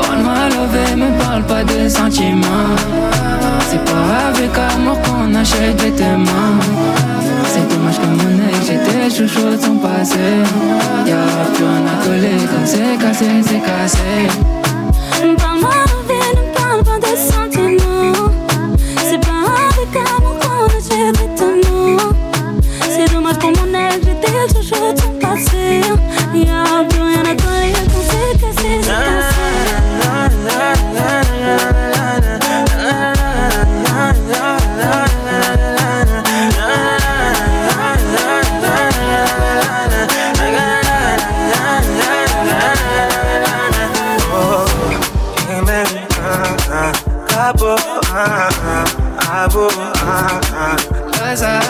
Quand 0.02 0.18
m'a 0.18 0.50
levé, 0.50 0.96
me 0.96 1.18
parle 1.22 1.44
pas 1.44 1.64
de 1.64 1.88
sentiments. 1.88 2.76
C'est 3.70 3.84
pas 3.86 4.30
avec 4.30 4.52
amour 4.58 4.98
qu'on 5.02 5.34
achète 5.36 5.78
des 5.78 5.92
témoins. 5.92 6.60
C'est 7.46 7.68
dommage 7.70 8.00
que 8.00 8.06
mon 8.06 8.36
ex, 8.48 8.68
j'étais 8.68 9.10
chouchou 9.10 9.56
de 9.56 9.62
son 9.62 9.76
passé. 9.76 10.18
Y'a 11.06 11.16
plus 11.54 11.66
rien 11.66 11.86
à 11.94 12.06
coller, 12.06 12.46
comme 12.50 12.66
c'est 12.66 12.98
cassé, 13.00 13.26
c'est 13.46 13.60
cassé. 13.60 14.28
Pas 15.38 15.56
mauvais, 15.56 16.30
ne 16.38 16.44
parle 16.56 16.84
pas 16.84 17.00
de 17.00 17.16
sentiments. 17.16 18.32
C'est 19.08 19.20
pas 19.20 19.46
avec 19.70 19.92
amour 19.96 20.36
qu'on 20.40 20.66
achète 20.78 21.16
des 21.20 21.30
témoins. 21.36 22.14
C'est 22.82 23.14
dommage 23.14 23.38
que 23.38 23.48
mon 23.48 23.74
ex, 23.74 24.00
j'étais 24.06 24.38
chouchou 24.54 24.94
de 24.94 25.00
son 25.00 25.14
passé. 25.20 25.82
Yeah. 26.34 26.71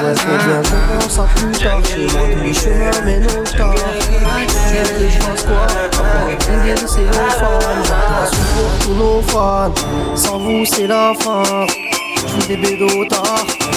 Ouais, 0.04 0.16
faut 0.16 0.28
bien 0.28 0.62
qu'on 0.64 1.08
pense 1.08 1.30
plus 1.36 1.52
tard. 1.52 1.80
J'ai 1.84 2.08
monté 2.18 2.36
les 2.43 2.54
chemins, 2.54 3.02
mais 3.06 3.20
non 3.20 3.43
tard. 3.56 3.76
Qu'est-ce 4.72 4.91
que 4.93 5.10
je 5.10 5.20
pense 5.20 5.43
quoi 5.43 5.68
On 6.52 6.64
vient 6.64 6.74
de 6.74 6.88
ses 6.88 7.06
fans. 7.12 8.30
Toujours 8.32 8.72
pour 8.82 8.95
nos 8.95 9.22
fans. 9.22 9.74
Sans 10.16 10.39
vous, 10.39 10.66
c'est 10.66 10.88
la 10.88 11.14
fin. 11.20 11.43
Je 12.28 12.34
vous 12.34 12.47
des 12.47 12.58
bédos. 12.58 13.04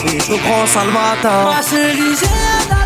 Et 0.07 0.19
je 0.21 0.35
prends 0.35 0.67
ça 0.67 0.85
le 0.85 0.93
matin. 0.93 2.84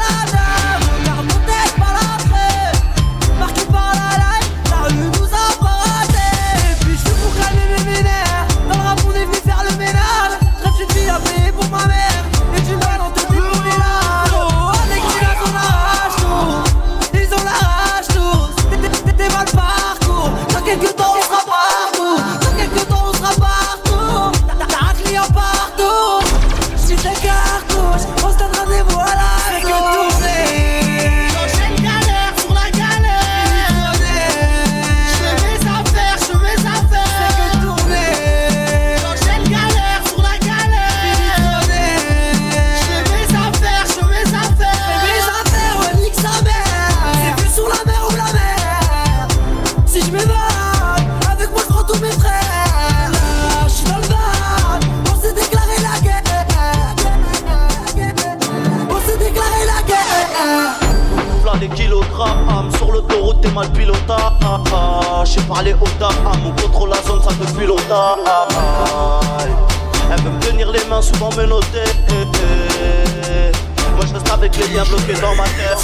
Moi 73.96 74.06
je 74.06 74.14
reste 74.14 74.30
avec 74.32 74.56
les 74.56 74.68
liens 74.68 74.84
bloqués 74.84 75.20
dans 75.20 75.34
ma 75.34 75.44
tête. 75.44 75.78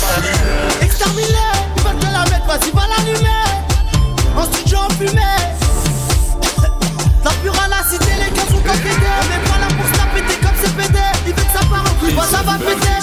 Exterminé, 0.81 1.27
ils 1.77 1.83
veulent 1.83 1.97
me 1.97 2.13
la 2.13 2.25
mettre, 2.31 2.47
vas-y, 2.47 2.71
va 2.71 2.83
l'allumer. 2.89 3.29
En 4.37 4.45
studio 4.45 4.79
en 4.79 4.91
fumée. 4.91 5.21
La 7.25 7.31
pure 7.43 7.55
à 7.63 7.69
la 7.69 7.83
cité, 7.91 8.13
les 8.17 8.31
gars 8.35 8.47
sont 8.49 8.63
comme 8.63 8.65
On 8.65 8.69
est 8.71 9.45
pas 9.49 9.59
là 9.59 9.69
pour 9.77 9.87
se 9.87 9.99
la 9.99 10.07
péter 10.15 10.37
comme 10.41 10.57
c'est 10.63 10.75
pédé. 10.77 11.05
Il 11.27 11.35
que 11.35 11.41
ça 11.41 11.61
part 11.71 11.85
en 11.85 11.95
couille, 12.01 12.17
ça 12.31 12.43
va 12.43 12.55
péter. 12.59 12.94